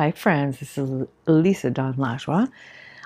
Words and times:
Hi, 0.00 0.12
friends. 0.12 0.60
This 0.60 0.78
is 0.78 1.06
Lisa 1.26 1.68
Dawn 1.68 1.92
LaJoie. 1.92 2.50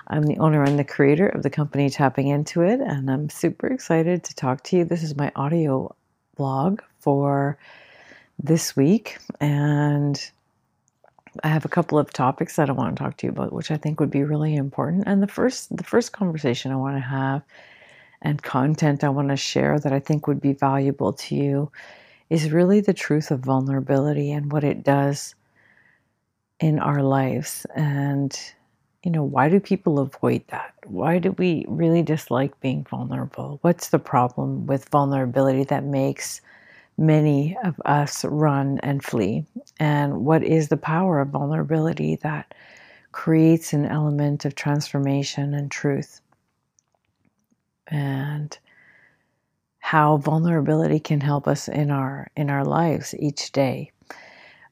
I'm 0.06 0.22
the 0.22 0.38
owner 0.38 0.62
and 0.62 0.78
the 0.78 0.84
creator 0.84 1.26
of 1.26 1.42
the 1.42 1.50
company 1.50 1.90
Tapping 1.90 2.28
Into 2.28 2.62
It, 2.62 2.80
and 2.80 3.10
I'm 3.10 3.28
super 3.28 3.66
excited 3.66 4.22
to 4.22 4.34
talk 4.36 4.62
to 4.62 4.76
you. 4.76 4.84
This 4.84 5.02
is 5.02 5.16
my 5.16 5.32
audio 5.34 5.92
blog 6.36 6.82
for 7.00 7.58
this 8.40 8.76
week, 8.76 9.18
and 9.40 10.30
I 11.42 11.48
have 11.48 11.64
a 11.64 11.68
couple 11.68 11.98
of 11.98 12.12
topics 12.12 12.54
that 12.54 12.70
I 12.70 12.72
want 12.72 12.96
to 12.96 13.02
talk 13.02 13.16
to 13.16 13.26
you 13.26 13.32
about, 13.32 13.52
which 13.52 13.72
I 13.72 13.76
think 13.76 13.98
would 13.98 14.12
be 14.12 14.22
really 14.22 14.54
important. 14.54 15.02
And 15.08 15.20
the 15.20 15.26
first, 15.26 15.76
the 15.76 15.82
first 15.82 16.12
conversation 16.12 16.70
I 16.70 16.76
want 16.76 16.94
to 16.94 17.00
have, 17.00 17.42
and 18.22 18.40
content 18.40 19.02
I 19.02 19.08
want 19.08 19.30
to 19.30 19.36
share 19.36 19.80
that 19.80 19.92
I 19.92 19.98
think 19.98 20.28
would 20.28 20.40
be 20.40 20.52
valuable 20.52 21.12
to 21.12 21.34
you, 21.34 21.72
is 22.30 22.52
really 22.52 22.80
the 22.80 22.94
truth 22.94 23.32
of 23.32 23.40
vulnerability 23.40 24.30
and 24.30 24.52
what 24.52 24.62
it 24.62 24.84
does 24.84 25.34
in 26.60 26.78
our 26.78 27.02
lives. 27.02 27.66
And 27.74 28.38
you 29.04 29.10
know, 29.10 29.22
why 29.22 29.50
do 29.50 29.60
people 29.60 29.98
avoid 29.98 30.42
that? 30.48 30.72
Why 30.86 31.18
do 31.18 31.32
we 31.32 31.66
really 31.68 32.02
dislike 32.02 32.58
being 32.60 32.84
vulnerable? 32.84 33.58
What's 33.60 33.90
the 33.90 33.98
problem 33.98 34.66
with 34.66 34.88
vulnerability 34.88 35.64
that 35.64 35.84
makes 35.84 36.40
many 36.96 37.56
of 37.64 37.78
us 37.84 38.24
run 38.24 38.80
and 38.82 39.04
flee? 39.04 39.44
And 39.78 40.24
what 40.24 40.42
is 40.42 40.68
the 40.68 40.78
power 40.78 41.20
of 41.20 41.28
vulnerability 41.28 42.16
that 42.16 42.54
creates 43.12 43.74
an 43.74 43.84
element 43.84 44.46
of 44.46 44.54
transformation 44.54 45.52
and 45.52 45.70
truth? 45.70 46.22
And 47.88 48.56
how 49.80 50.16
vulnerability 50.16 50.98
can 50.98 51.20
help 51.20 51.46
us 51.46 51.68
in 51.68 51.90
our 51.90 52.30
in 52.36 52.48
our 52.48 52.64
lives 52.64 53.14
each 53.18 53.52
day. 53.52 53.92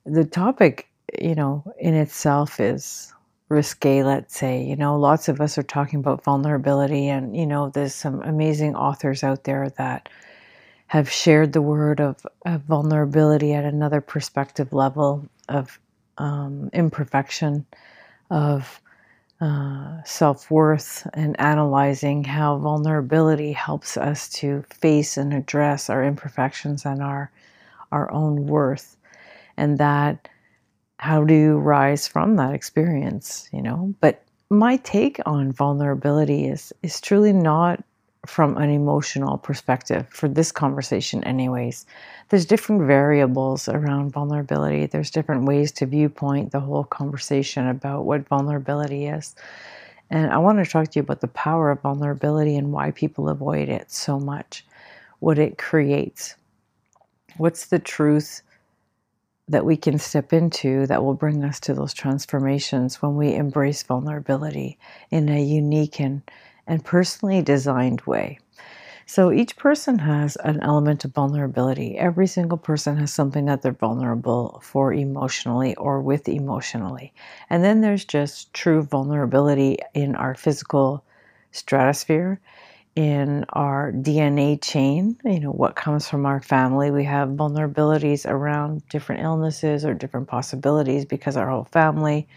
The 0.06 0.24
topic, 0.24 0.88
you 1.20 1.34
know, 1.34 1.64
in 1.78 1.94
itself 1.94 2.60
is 2.60 3.12
risque, 3.48 4.02
let's 4.02 4.36
say. 4.36 4.62
You 4.62 4.76
know, 4.76 4.98
lots 4.98 5.28
of 5.28 5.40
us 5.40 5.58
are 5.58 5.62
talking 5.62 6.00
about 6.00 6.24
vulnerability, 6.24 7.08
and, 7.08 7.36
you 7.36 7.46
know, 7.46 7.70
there's 7.70 7.94
some 7.94 8.22
amazing 8.22 8.74
authors 8.76 9.22
out 9.22 9.44
there 9.44 9.70
that 9.76 10.08
have 10.86 11.10
shared 11.10 11.52
the 11.52 11.62
word 11.62 12.00
of, 12.00 12.26
of 12.44 12.62
vulnerability 12.62 13.54
at 13.54 13.64
another 13.64 14.00
perspective 14.00 14.72
level 14.72 15.26
of 15.48 15.78
um, 16.18 16.68
imperfection, 16.72 17.64
of 18.30 18.80
uh, 19.40 20.02
self 20.04 20.50
worth, 20.50 21.06
and 21.14 21.38
analyzing 21.40 22.24
how 22.24 22.58
vulnerability 22.58 23.52
helps 23.52 23.96
us 23.96 24.28
to 24.28 24.62
face 24.70 25.16
and 25.16 25.32
address 25.32 25.90
our 25.90 26.04
imperfections 26.04 26.84
and 26.84 27.02
our, 27.02 27.30
our 27.90 28.10
own 28.12 28.46
worth. 28.46 28.96
And 29.56 29.78
that 29.78 30.28
how 31.02 31.24
do 31.24 31.34
you 31.34 31.58
rise 31.58 32.06
from 32.06 32.36
that 32.36 32.54
experience, 32.54 33.48
you 33.52 33.60
know. 33.60 33.92
But 34.00 34.22
my 34.50 34.76
take 34.76 35.18
on 35.26 35.50
vulnerability 35.50 36.46
is 36.46 36.72
is 36.84 37.00
truly 37.00 37.32
not 37.32 37.82
from 38.24 38.56
an 38.56 38.70
emotional 38.70 39.36
perspective 39.36 40.06
for 40.10 40.28
this 40.28 40.52
conversation 40.52 41.24
anyways. 41.24 41.86
There's 42.28 42.46
different 42.46 42.82
variables 42.82 43.68
around 43.68 44.12
vulnerability. 44.12 44.86
There's 44.86 45.10
different 45.10 45.44
ways 45.44 45.72
to 45.72 45.86
viewpoint 45.86 46.52
the 46.52 46.60
whole 46.60 46.84
conversation 46.84 47.66
about 47.66 48.04
what 48.04 48.28
vulnerability 48.28 49.06
is. 49.06 49.34
And 50.10 50.30
i 50.30 50.38
want 50.38 50.64
to 50.64 50.70
talk 50.70 50.86
to 50.90 50.98
you 51.00 51.02
about 51.02 51.20
the 51.20 51.36
power 51.46 51.72
of 51.72 51.80
vulnerability 51.80 52.54
and 52.54 52.70
why 52.70 52.92
people 52.92 53.28
avoid 53.28 53.68
it 53.68 53.90
so 53.90 54.20
much 54.20 54.64
what 55.18 55.40
it 55.40 55.58
creates. 55.58 56.36
What's 57.38 57.66
the 57.66 57.80
truth 57.80 58.42
that 59.48 59.64
we 59.64 59.76
can 59.76 59.98
step 59.98 60.32
into 60.32 60.86
that 60.86 61.02
will 61.02 61.14
bring 61.14 61.44
us 61.44 61.58
to 61.60 61.74
those 61.74 61.92
transformations 61.92 63.02
when 63.02 63.16
we 63.16 63.34
embrace 63.34 63.82
vulnerability 63.82 64.78
in 65.10 65.28
a 65.28 65.42
unique 65.42 66.00
and, 66.00 66.22
and 66.66 66.84
personally 66.84 67.42
designed 67.42 68.00
way. 68.02 68.38
So 69.04 69.32
each 69.32 69.56
person 69.56 69.98
has 69.98 70.36
an 70.36 70.62
element 70.62 71.04
of 71.04 71.12
vulnerability. 71.12 71.98
Every 71.98 72.26
single 72.26 72.56
person 72.56 72.96
has 72.98 73.12
something 73.12 73.46
that 73.46 73.60
they're 73.60 73.72
vulnerable 73.72 74.60
for 74.62 74.92
emotionally 74.92 75.74
or 75.74 76.00
with 76.00 76.28
emotionally. 76.28 77.12
And 77.50 77.64
then 77.64 77.80
there's 77.80 78.04
just 78.04 78.54
true 78.54 78.82
vulnerability 78.82 79.78
in 79.92 80.14
our 80.14 80.34
physical 80.34 81.04
stratosphere 81.50 82.40
in 82.94 83.44
our 83.50 83.90
DNA 83.92 84.60
chain, 84.60 85.16
you 85.24 85.40
know, 85.40 85.50
what 85.50 85.76
comes 85.76 86.08
from 86.08 86.26
our 86.26 86.42
family. 86.42 86.90
We 86.90 87.04
have 87.04 87.30
vulnerabilities 87.30 88.28
around 88.28 88.86
different 88.88 89.22
illnesses 89.22 89.84
or 89.84 89.94
different 89.94 90.28
possibilities 90.28 91.04
because 91.06 91.36
our 91.36 91.48
whole 91.48 91.64
family. 91.64 92.28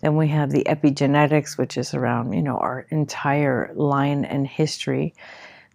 Then 0.00 0.16
we 0.16 0.26
have 0.28 0.50
the 0.50 0.64
epigenetics, 0.64 1.56
which 1.56 1.78
is 1.78 1.94
around, 1.94 2.32
you 2.32 2.42
know, 2.42 2.56
our 2.56 2.86
entire 2.90 3.70
line 3.74 4.24
and 4.24 4.46
history. 4.46 5.14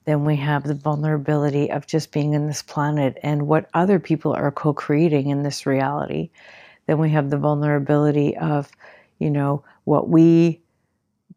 Then 0.04 0.26
we 0.26 0.36
have 0.36 0.64
the 0.64 0.74
vulnerability 0.74 1.72
of 1.72 1.88
just 1.88 2.12
being 2.12 2.34
in 2.34 2.48
this 2.48 2.62
planet 2.62 3.18
and 3.24 3.48
what 3.48 3.70
other 3.74 4.00
people 4.00 4.34
are 4.34 4.52
co 4.52 4.74
creating 4.74 5.30
in 5.30 5.44
this 5.44 5.66
reality. 5.66 6.30
Then 6.86 6.98
we 6.98 7.10
have 7.12 7.30
the 7.30 7.38
vulnerability 7.38 8.36
of, 8.36 8.70
you 9.20 9.30
know, 9.30 9.64
what 9.86 10.10
we 10.10 10.62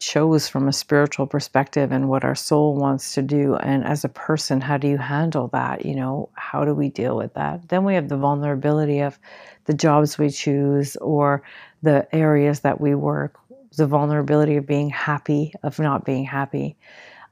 chose 0.00 0.49
from 0.49 0.66
a 0.66 0.72
spiritual 0.72 1.27
perspective 1.27 1.93
and 1.93 2.09
what 2.09 2.25
our 2.25 2.34
soul 2.34 2.75
wants 2.75 3.15
to 3.15 3.22
do. 3.22 3.55
And 3.56 3.84
as 3.84 4.05
a 4.05 4.09
person 4.09 4.61
how 4.61 4.77
do 4.77 4.88
you 4.88 4.99
handle 4.99 5.49
that? 5.49 5.87
You 5.87 5.94
know 5.94 6.31
how 6.34 6.65
do 6.65 6.75
we 6.75 6.88
deal 6.88 7.16
with 7.16 7.34
that? 7.34 7.69
Then 7.69 7.84
we 7.84 7.94
have 7.94 8.09
the 8.09 8.16
vulnerability 8.16 9.00
of 9.00 9.19
the 9.66 9.75
jobs 9.75 10.19
we 10.19 10.31
choose 10.31 10.97
or 10.97 11.43
the 11.83 12.09
areas 12.15 12.61
that 12.61 12.81
we 12.81 12.94
work 12.94 13.38
the 13.77 13.87
vulnerability 13.87 14.56
of 14.56 14.66
being 14.66 14.91
happy 14.91 15.53
of 15.62 15.78
not 15.78 16.05
being 16.05 16.25
happy 16.25 16.77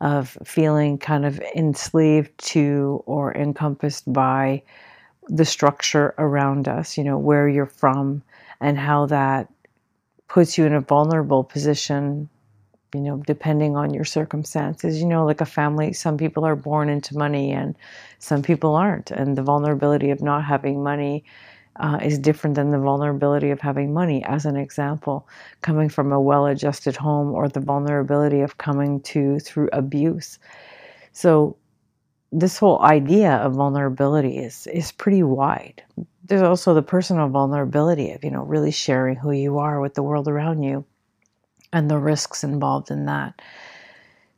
of 0.00 0.38
feeling 0.44 0.96
kind 0.96 1.26
of 1.26 1.40
enslaved 1.56 2.30
to 2.38 3.02
or 3.06 3.34
encompassed 3.34 4.10
by 4.12 4.62
the 5.26 5.44
structure 5.44 6.14
around 6.18 6.68
us 6.68 6.96
you 6.96 7.04
know 7.04 7.18
where 7.18 7.48
you're 7.48 7.66
from 7.66 8.22
and 8.60 8.78
how 8.78 9.06
that 9.06 9.52
puts 10.28 10.56
you 10.56 10.64
in 10.64 10.74
a 10.74 10.80
vulnerable 10.80 11.42
position 11.42 12.28
you 12.94 13.00
know, 13.00 13.22
depending 13.26 13.76
on 13.76 13.92
your 13.92 14.04
circumstances. 14.04 15.00
You 15.00 15.06
know, 15.06 15.24
like 15.24 15.40
a 15.40 15.46
family, 15.46 15.92
some 15.92 16.16
people 16.16 16.44
are 16.44 16.56
born 16.56 16.88
into 16.88 17.16
money 17.16 17.52
and 17.52 17.74
some 18.18 18.42
people 18.42 18.74
aren't. 18.74 19.10
And 19.10 19.36
the 19.36 19.42
vulnerability 19.42 20.10
of 20.10 20.22
not 20.22 20.44
having 20.44 20.82
money 20.82 21.24
uh, 21.76 21.98
is 22.02 22.18
different 22.18 22.56
than 22.56 22.70
the 22.70 22.78
vulnerability 22.78 23.50
of 23.50 23.60
having 23.60 23.92
money, 23.92 24.24
as 24.24 24.44
an 24.46 24.56
example, 24.56 25.28
coming 25.62 25.88
from 25.88 26.12
a 26.12 26.20
well 26.20 26.46
adjusted 26.46 26.96
home 26.96 27.32
or 27.32 27.48
the 27.48 27.60
vulnerability 27.60 28.40
of 28.40 28.58
coming 28.58 29.00
to 29.00 29.38
through 29.38 29.68
abuse. 29.72 30.38
So, 31.12 31.56
this 32.30 32.58
whole 32.58 32.82
idea 32.82 33.36
of 33.36 33.54
vulnerability 33.54 34.38
is, 34.38 34.66
is 34.66 34.92
pretty 34.92 35.22
wide. 35.22 35.82
There's 36.24 36.42
also 36.42 36.74
the 36.74 36.82
personal 36.82 37.28
vulnerability 37.28 38.10
of, 38.12 38.22
you 38.22 38.30
know, 38.30 38.42
really 38.42 38.70
sharing 38.70 39.16
who 39.16 39.30
you 39.30 39.58
are 39.58 39.80
with 39.80 39.94
the 39.94 40.02
world 40.02 40.28
around 40.28 40.62
you 40.62 40.84
and 41.72 41.90
the 41.90 41.98
risks 41.98 42.44
involved 42.44 42.90
in 42.90 43.06
that. 43.06 43.40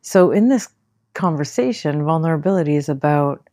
So, 0.01 0.31
in 0.31 0.49
this 0.49 0.69
conversation, 1.13 2.03
vulnerability 2.03 2.75
is 2.75 2.89
about, 2.89 3.47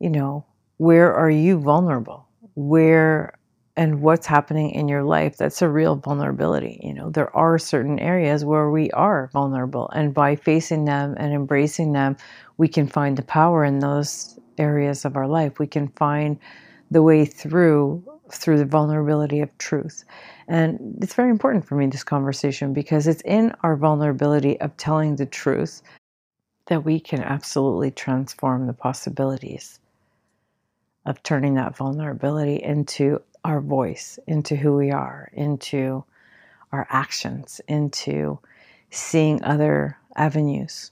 you 0.00 0.10
know, 0.10 0.44
where 0.78 1.14
are 1.14 1.30
you 1.30 1.58
vulnerable? 1.58 2.26
Where 2.54 3.36
and 3.76 4.00
what's 4.00 4.26
happening 4.26 4.70
in 4.70 4.88
your 4.88 5.02
life 5.04 5.36
that's 5.36 5.60
a 5.60 5.68
real 5.68 5.96
vulnerability. 5.96 6.80
You 6.82 6.94
know, 6.94 7.10
there 7.10 7.34
are 7.36 7.58
certain 7.58 7.98
areas 7.98 8.44
where 8.44 8.70
we 8.70 8.90
are 8.92 9.28
vulnerable, 9.32 9.90
and 9.90 10.14
by 10.14 10.36
facing 10.36 10.86
them 10.86 11.14
and 11.18 11.32
embracing 11.32 11.92
them, 11.92 12.16
we 12.56 12.68
can 12.68 12.88
find 12.88 13.18
the 13.18 13.22
power 13.22 13.64
in 13.64 13.80
those 13.80 14.38
areas 14.58 15.04
of 15.04 15.16
our 15.16 15.28
life. 15.28 15.58
We 15.58 15.66
can 15.66 15.88
find 15.88 16.38
the 16.90 17.02
way 17.02 17.24
through 17.26 18.02
through 18.32 18.58
the 18.58 18.64
vulnerability 18.64 19.40
of 19.40 19.56
truth. 19.58 20.04
And 20.48 20.98
it's 21.02 21.14
very 21.14 21.30
important 21.30 21.64
for 21.64 21.76
me, 21.76 21.86
this 21.86 22.04
conversation, 22.04 22.72
because 22.72 23.06
it's 23.06 23.22
in 23.22 23.54
our 23.62 23.76
vulnerability 23.76 24.60
of 24.60 24.76
telling 24.76 25.16
the 25.16 25.26
truth 25.26 25.82
that 26.66 26.84
we 26.84 27.00
can 27.00 27.22
absolutely 27.22 27.90
transform 27.90 28.66
the 28.66 28.72
possibilities 28.72 29.80
of 31.06 31.22
turning 31.22 31.54
that 31.54 31.76
vulnerability 31.76 32.56
into 32.62 33.20
our 33.44 33.60
voice, 33.60 34.18
into 34.26 34.56
who 34.56 34.74
we 34.74 34.90
are, 34.90 35.30
into 35.32 36.04
our 36.72 36.86
actions, 36.90 37.60
into 37.68 38.38
seeing 38.90 39.42
other 39.44 39.96
avenues 40.16 40.90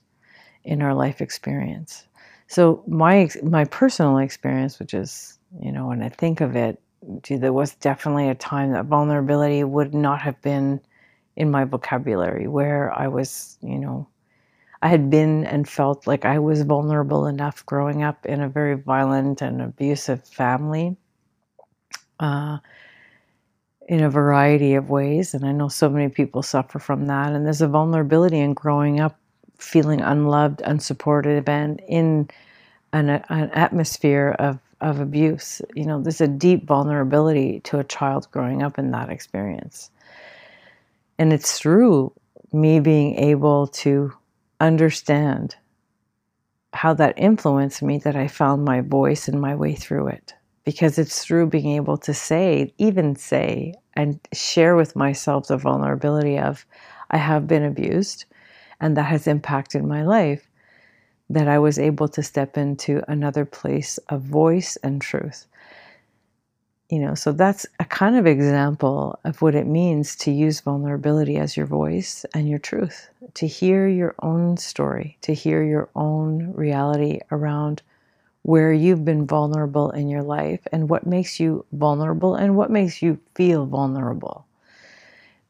in 0.63 0.83
our 0.83 0.95
life 0.95 1.21
experience. 1.21 2.07
So 2.47 2.85
my 2.87 3.29
my 3.43 3.65
personal 3.65 4.19
experience, 4.19 4.79
which 4.79 4.95
is 4.95 5.39
you 5.61 5.73
know 5.73 5.89
when 5.89 6.03
I 6.03 6.09
think 6.09 6.41
of 6.41 6.55
it, 6.55 6.81
there 7.29 7.53
was 7.53 7.75
definitely 7.77 8.29
a 8.29 8.35
time 8.35 8.73
that 8.73 8.87
vulnerability 8.87 9.65
would 9.65 9.95
not 9.95 10.21
have 10.21 10.41
been 10.43 10.81
in 11.37 11.51
my 11.51 11.65
vocabulary 11.65 12.47
where 12.47 12.93
I 12.93 13.09
was, 13.09 13.59
you 13.61 13.79
know, 13.79 14.07
I 14.83 14.89
had 14.89 15.11
been 15.11 15.45
and 15.45 15.69
felt 15.69 16.07
like 16.07 16.25
I 16.25 16.39
was 16.39 16.63
vulnerable 16.63 17.27
enough 17.27 17.65
growing 17.67 18.03
up 18.03 18.27
in 18.27 18.41
a 18.41 18.49
very 18.49 18.75
violent 18.75 19.41
and 19.41 19.63
abusive 19.63 20.27
family. 20.27 20.97
Uh, 22.21 22.59
in 23.89 24.03
a 24.03 24.11
variety 24.11 24.75
of 24.75 24.91
ways. 24.91 25.35
And 25.35 25.45
I 25.45 25.53
know 25.53 25.69
so 25.69 25.89
many 25.89 26.09
people 26.09 26.43
suffer 26.43 26.79
from 26.79 27.07
that. 27.07 27.33
And 27.33 27.45
there's 27.45 27.61
a 27.61 27.69
vulnerability 27.69 28.41
in 28.41 28.55
growing 28.55 29.01
up 29.01 29.19
feeling 29.59 30.01
unloved, 30.01 30.61
unsupported, 30.63 31.49
and 31.49 31.81
in 31.89 32.29
an, 32.93 33.09
an 33.09 33.51
atmosphere 33.51 34.35
of, 34.39 34.59
of 34.85 35.01
abuse. 35.01 35.63
You 35.75 35.87
know, 35.87 36.01
there's 36.01 36.21
a 36.21 36.29
deep 36.29 36.67
vulnerability 36.67 37.61
to 37.61 37.79
a 37.79 37.85
child 37.85 38.29
growing 38.31 38.63
up 38.63 38.79
in 38.79 38.91
that 38.91 39.09
experience. 39.09 39.91
And 41.19 41.33
it's 41.33 41.59
through 41.59 42.13
me 42.53 42.81
being 42.81 43.17
able 43.17 43.67
to 43.69 44.13
understand 44.61 45.57
how 46.73 46.93
that 46.95 47.15
influenced 47.17 47.83
me 47.83 47.99
that 47.99 48.17
I 48.17 48.29
found 48.29 48.65
my 48.65 48.81
voice 48.81 49.27
and 49.27 49.41
my 49.41 49.55
way 49.55 49.75
through 49.75 50.09
it. 50.09 50.35
Because 50.65 50.99
it's 50.99 51.25
through 51.25 51.49
being 51.49 51.71
able 51.77 51.97
to 51.99 52.15
say, 52.15 52.73
even 52.79 53.17
say, 53.17 53.75
and 53.95 54.19
share 54.33 54.77
with 54.77 54.97
myself 54.97 55.49
the 55.49 55.57
vulnerability 55.57 56.39
of, 56.39 56.67
I 57.11 57.19
have 57.19 57.47
been 57.47 57.65
abused 57.65 58.25
and 58.81 58.97
that 58.97 59.05
has 59.05 59.27
impacted 59.27 59.85
my 59.85 60.03
life, 60.03 60.49
that 61.31 61.49
I 61.49 61.59
was 61.59 61.79
able 61.79 62.09
to 62.09 62.23
step 62.23 62.57
into 62.57 63.03
another 63.09 63.45
place 63.45 63.99
of 64.09 64.23
voice 64.23 64.77
and 64.77 65.01
truth. 65.01 65.47
You 66.91 67.01
know 67.01 67.15
so 67.15 67.33
that's 67.33 67.67
a 67.81 67.85
kind 67.85 68.15
of 68.17 68.27
example 68.27 69.19
of 69.25 69.41
what 69.43 69.55
it 69.55 69.67
means 69.67 70.15
to 70.17 70.31
use 70.31 70.61
vulnerability 70.61 71.39
as 71.39 71.57
your 71.57 71.67
voice 71.67 72.25
and 72.35 72.49
your 72.49 72.59
truth 72.59 73.09
to 73.35 73.47
hear 73.47 73.89
your 73.89 74.15
own 74.21 74.59
story 74.59 75.17
to 75.23 75.33
hear 75.35 75.65
your 75.65 75.89
own 75.97 76.53
reality 76.53 77.21
around 77.33 77.83
where 78.43 78.73
you've 78.73 79.05
been 79.05 79.27
vulnerable 79.27 79.91
in 79.91 80.09
your 80.09 80.23
life 80.23 80.61
and 80.73 80.91
what 80.91 81.07
makes 81.07 81.41
you 81.41 81.65
vulnerable 81.73 82.35
and 82.35 82.55
what 82.55 82.71
makes 82.71 83.01
you 83.01 83.19
feel 83.35 83.65
vulnerable 83.65 84.47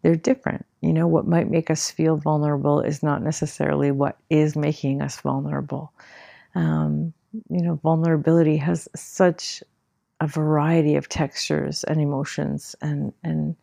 they're 0.05 0.15
different 0.15 0.65
you 0.83 0.93
know 0.93 1.09
what 1.09 1.27
might 1.27 1.51
make 1.51 1.71
us 1.71 1.91
feel 1.91 2.17
vulnerable 2.17 2.81
is 2.81 3.03
not 3.03 3.23
necessarily 3.23 3.91
what 3.91 4.19
is 4.31 4.55
making 4.55 5.01
us 5.03 5.19
vulnerable 5.23 5.91
um, 6.55 7.13
you 7.49 7.63
know 7.63 7.75
vulnerability 7.83 8.59
has 8.59 8.87
such 8.95 9.65
a 10.21 10.27
variety 10.27 10.95
of 10.95 11.09
textures 11.09 11.85
and 11.85 12.01
emotions 12.01 12.77
and, 12.81 13.13
and 13.23 13.57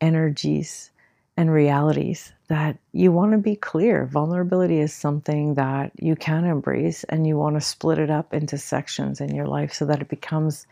energies 0.00 0.90
and 1.36 1.52
realities 1.52 2.32
that 2.48 2.78
you 2.92 3.12
want 3.12 3.32
to 3.32 3.38
be 3.38 3.54
clear. 3.54 4.06
Vulnerability 4.06 4.80
is 4.80 4.92
something 4.92 5.54
that 5.54 5.92
you 6.00 6.16
can 6.16 6.44
embrace 6.44 7.04
and 7.04 7.26
you 7.26 7.36
want 7.36 7.54
to 7.54 7.60
split 7.60 7.98
it 7.98 8.10
up 8.10 8.32
into 8.34 8.58
sections 8.58 9.20
in 9.20 9.34
your 9.34 9.46
life 9.46 9.72
so 9.72 9.84
that 9.84 10.00
it 10.00 10.08
becomes 10.08 10.66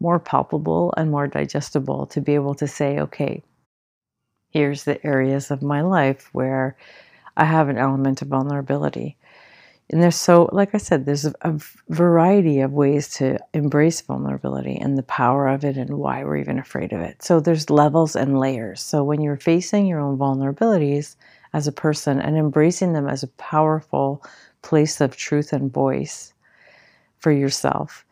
more 0.00 0.18
palpable 0.18 0.92
and 0.96 1.10
more 1.10 1.26
digestible 1.26 2.06
to 2.06 2.20
be 2.20 2.34
able 2.34 2.54
to 2.54 2.66
say, 2.66 2.98
okay, 2.98 3.42
here's 4.50 4.84
the 4.84 5.04
areas 5.06 5.50
of 5.50 5.62
my 5.62 5.82
life 5.82 6.28
where 6.32 6.76
I 7.36 7.44
have 7.44 7.68
an 7.68 7.78
element 7.78 8.22
of 8.22 8.28
vulnerability. 8.28 9.16
And 9.90 10.02
there's 10.02 10.16
so, 10.16 10.48
like 10.52 10.74
I 10.74 10.78
said, 10.78 11.06
there's 11.06 11.26
a, 11.26 11.60
variety 11.88 12.60
of 12.60 12.72
ways 12.72 13.08
to 13.10 13.38
embrace 13.54 14.00
vulnerability 14.00 14.76
and 14.76 14.98
the 14.98 15.04
power 15.04 15.46
of 15.46 15.64
it 15.64 15.76
and 15.76 15.98
why 15.98 16.24
we're 16.24 16.38
even 16.38 16.58
afraid 16.58 16.92
of 16.92 17.00
it. 17.00 17.22
So 17.22 17.38
there's 17.38 17.70
levels 17.70 18.16
and 18.16 18.40
layers. 18.40 18.80
So 18.80 19.04
when 19.04 19.20
you're 19.20 19.36
facing 19.36 19.86
your 19.86 20.00
own 20.00 20.18
vulnerabilities 20.18 21.14
as 21.52 21.68
a 21.68 21.72
person 21.72 22.20
and 22.20 22.36
embracing 22.36 22.94
them 22.94 23.08
as 23.08 23.22
a 23.22 23.28
powerful 23.28 24.24
place 24.62 25.00
of 25.00 25.16
truth 25.16 25.52
and 25.52 25.72
voice 25.72 26.34
for 27.18 27.30
yourself, 27.30 28.05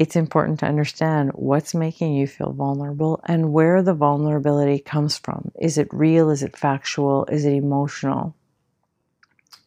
it's 0.00 0.16
important 0.16 0.58
to 0.58 0.66
understand 0.66 1.30
what's 1.34 1.74
making 1.74 2.14
you 2.14 2.26
feel 2.26 2.54
vulnerable 2.54 3.20
and 3.26 3.52
where 3.52 3.82
the 3.82 3.92
vulnerability 3.92 4.78
comes 4.78 5.18
from. 5.18 5.52
Is 5.60 5.76
it 5.76 5.88
real? 5.92 6.30
Is 6.30 6.42
it 6.42 6.56
factual? 6.56 7.26
Is 7.26 7.44
it 7.44 7.52
emotional? 7.52 8.34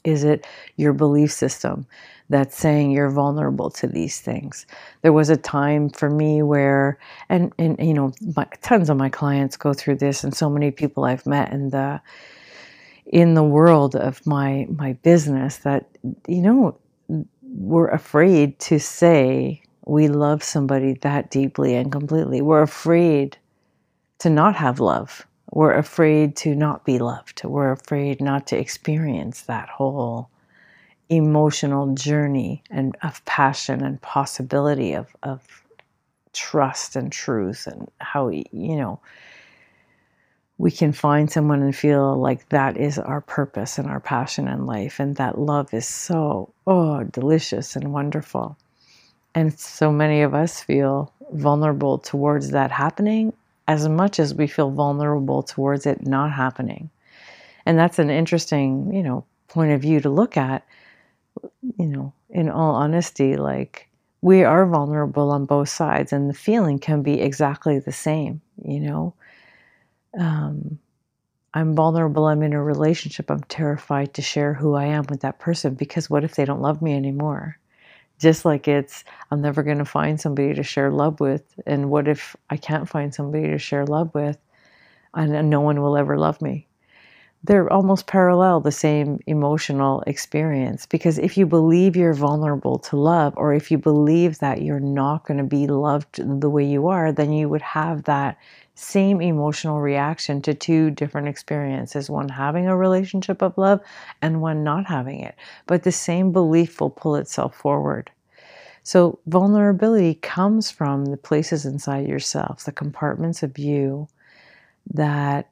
Is 0.03 0.23
it 0.23 0.47
your 0.75 0.91
belief 0.91 1.31
system 1.31 1.85
that's 2.29 2.57
saying 2.57 2.89
you're 2.89 3.11
vulnerable 3.11 3.69
to 3.69 3.85
these 3.85 4.21
things? 4.21 4.65
There 5.03 5.13
was 5.13 5.29
a 5.29 5.37
time 5.37 5.91
for 5.91 6.09
me 6.09 6.41
where, 6.41 6.97
and, 7.29 7.53
and 7.59 7.77
you 7.79 7.93
know, 7.93 8.11
my, 8.35 8.47
tons 8.63 8.89
of 8.89 8.97
my 8.97 9.09
clients 9.09 9.55
go 9.55 9.71
through 9.71 9.97
this, 9.97 10.23
and 10.23 10.35
so 10.35 10.49
many 10.49 10.71
people 10.71 11.05
I've 11.05 11.27
met 11.27 11.53
in 11.53 11.69
the 11.69 12.01
in 13.05 13.35
the 13.35 13.43
world 13.43 13.95
of 13.95 14.25
my 14.25 14.65
my 14.75 14.93
business 15.03 15.57
that 15.57 15.85
you 16.27 16.41
know 16.41 16.75
we're 17.43 17.89
afraid 17.89 18.57
to 18.57 18.79
say 18.79 19.62
we 19.85 20.07
love 20.07 20.43
somebody 20.43 20.93
that 21.01 21.29
deeply 21.29 21.75
and 21.75 21.91
completely. 21.91 22.41
We're 22.41 22.61
afraid 22.61 23.37
to 24.19 24.29
not 24.29 24.55
have 24.55 24.79
love 24.79 25.25
we're 25.53 25.73
afraid 25.73 26.35
to 26.37 26.55
not 26.55 26.83
be 26.83 26.97
loved. 26.97 27.43
We're 27.43 27.71
afraid 27.71 28.19
not 28.19 28.47
to 28.47 28.57
experience 28.57 29.43
that 29.43 29.69
whole 29.69 30.29
emotional 31.09 31.93
journey 31.93 32.63
and 32.71 32.97
of 33.03 33.23
passion 33.25 33.83
and 33.83 34.01
possibility 34.01 34.93
of, 34.93 35.15
of 35.21 35.63
trust 36.33 36.95
and 36.95 37.11
truth 37.11 37.67
and 37.67 37.87
how 37.99 38.29
you 38.29 38.75
know 38.75 38.99
we 40.57 40.71
can 40.71 40.91
find 40.91 41.29
someone 41.29 41.61
and 41.61 41.75
feel 41.75 42.17
like 42.17 42.49
that 42.49 42.75
is 42.77 42.97
our 42.97 43.21
purpose 43.21 43.77
and 43.77 43.87
our 43.87 43.99
passion 43.99 44.47
in 44.47 44.65
life 44.65 44.99
and 44.99 45.17
that 45.17 45.37
love 45.37 45.71
is 45.71 45.87
so 45.87 46.51
oh 46.65 47.03
delicious 47.03 47.75
and 47.75 47.93
wonderful 47.93 48.57
and 49.35 49.57
so 49.57 49.91
many 49.91 50.21
of 50.21 50.33
us 50.33 50.61
feel 50.61 51.11
vulnerable 51.31 51.97
towards 51.97 52.51
that 52.51 52.71
happening 52.71 53.33
as 53.67 53.87
much 53.87 54.19
as 54.19 54.33
we 54.33 54.47
feel 54.47 54.71
vulnerable 54.71 55.41
towards 55.41 55.85
it 55.85 56.05
not 56.05 56.31
happening. 56.31 56.89
And 57.65 57.77
that's 57.77 57.99
an 57.99 58.09
interesting, 58.09 58.93
you 58.93 59.01
know, 59.01 59.25
point 59.47 59.71
of 59.71 59.81
view 59.81 59.99
to 60.01 60.09
look 60.09 60.37
at. 60.37 60.65
You 61.77 61.87
know, 61.87 62.13
in 62.29 62.49
all 62.49 62.75
honesty, 62.75 63.37
like 63.37 63.87
we 64.21 64.43
are 64.43 64.65
vulnerable 64.65 65.31
on 65.31 65.45
both 65.45 65.69
sides, 65.69 66.13
and 66.13 66.29
the 66.29 66.33
feeling 66.33 66.77
can 66.77 67.01
be 67.01 67.21
exactly 67.21 67.79
the 67.79 67.91
same. 67.91 68.41
You 68.63 68.79
know, 68.81 69.13
um, 70.19 70.79
I'm 71.53 71.75
vulnerable. 71.75 72.25
I'm 72.27 72.43
in 72.43 72.53
a 72.53 72.61
relationship. 72.63 73.31
I'm 73.31 73.43
terrified 73.43 74.13
to 74.15 74.21
share 74.21 74.53
who 74.53 74.75
I 74.75 74.85
am 74.85 75.05
with 75.09 75.21
that 75.21 75.39
person 75.39 75.73
because 75.75 76.09
what 76.09 76.23
if 76.23 76.35
they 76.35 76.45
don't 76.45 76.61
love 76.61 76.81
me 76.81 76.95
anymore? 76.95 77.57
Just 78.19 78.45
like 78.45 78.67
it's 78.67 79.03
i'm 79.31 79.41
never 79.41 79.63
going 79.63 79.77
to 79.77 79.85
find 79.85 80.19
somebody 80.19 80.53
to 80.53 80.63
share 80.63 80.91
love 80.91 81.19
with 81.19 81.59
and 81.65 81.89
what 81.89 82.07
if 82.07 82.35
i 82.49 82.57
can't 82.57 82.89
find 82.89 83.13
somebody 83.13 83.47
to 83.47 83.57
share 83.57 83.85
love 83.85 84.13
with 84.13 84.37
and 85.15 85.49
no 85.49 85.61
one 85.61 85.81
will 85.81 85.97
ever 85.97 86.17
love 86.17 86.41
me 86.41 86.67
they're 87.45 87.71
almost 87.71 88.07
parallel 88.07 88.61
the 88.61 88.71
same 88.71 89.19
emotional 89.27 90.01
experience 90.07 90.85
because 90.85 91.17
if 91.17 91.37
you 91.37 91.45
believe 91.45 91.95
you're 91.95 92.13
vulnerable 92.13 92.79
to 92.79 92.95
love 92.95 93.33
or 93.35 93.53
if 93.53 93.69
you 93.69 93.77
believe 93.77 94.39
that 94.39 94.61
you're 94.61 94.79
not 94.79 95.25
going 95.25 95.37
to 95.37 95.43
be 95.43 95.67
loved 95.67 96.41
the 96.41 96.49
way 96.49 96.65
you 96.65 96.87
are 96.87 97.11
then 97.11 97.31
you 97.33 97.49
would 97.49 97.61
have 97.61 98.03
that 98.03 98.37
same 98.75 99.21
emotional 99.21 99.81
reaction 99.81 100.41
to 100.41 100.53
two 100.53 100.89
different 100.91 101.27
experiences 101.27 102.09
one 102.09 102.29
having 102.29 102.67
a 102.67 102.75
relationship 102.75 103.41
of 103.41 103.57
love 103.57 103.79
and 104.21 104.41
one 104.41 104.63
not 104.63 104.85
having 104.85 105.19
it. 105.19 105.35
But 105.67 105.83
the 105.83 105.91
same 105.91 106.31
belief 106.31 106.81
will 106.81 106.89
pull 106.89 107.15
itself 107.15 107.55
forward. 107.55 108.09
So, 108.85 109.19
vulnerability 109.27 110.15
comes 110.15 110.69
from 110.69 111.05
the 111.05 111.17
places 111.17 111.65
inside 111.65 112.07
yourself, 112.07 112.65
the 112.65 112.71
compartments 112.71 113.41
of 113.41 113.57
you 113.57 114.07
that 114.93 115.49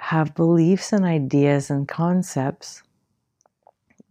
have 0.00 0.34
beliefs 0.34 0.92
and 0.92 1.04
ideas 1.04 1.70
and 1.70 1.88
concepts 1.88 2.82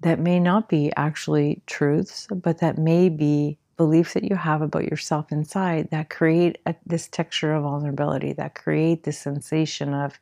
that 0.01 0.19
may 0.19 0.39
not 0.39 0.69
be 0.69 0.91
actually 0.97 1.61
truths, 1.67 2.27
but 2.31 2.59
that 2.59 2.77
may 2.77 3.09
be 3.09 3.57
beliefs 3.77 4.13
that 4.13 4.23
you 4.23 4.35
have 4.35 4.61
about 4.61 4.85
yourself 4.85 5.31
inside 5.31 5.89
that 5.91 6.09
create 6.09 6.57
a, 6.65 6.75
this 6.85 7.07
texture 7.07 7.53
of 7.53 7.63
vulnerability, 7.63 8.33
that 8.33 8.55
create 8.55 9.03
this 9.03 9.19
sensation 9.19 9.93
of 9.93 10.19